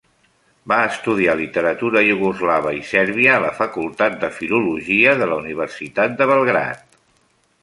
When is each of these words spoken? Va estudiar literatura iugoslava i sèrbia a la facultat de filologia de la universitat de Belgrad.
Va 0.71 0.77
estudiar 0.91 1.35
literatura 1.41 2.01
iugoslava 2.07 2.73
i 2.79 2.81
sèrbia 2.93 3.35
a 3.35 3.43
la 3.45 3.53
facultat 3.61 4.19
de 4.25 4.33
filologia 4.41 5.15
de 5.21 5.29
la 5.35 5.39
universitat 5.45 6.19
de 6.23 6.33
Belgrad. 6.35 7.01